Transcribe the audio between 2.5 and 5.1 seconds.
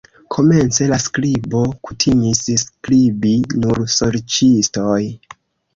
skribi nur sorĉistoj.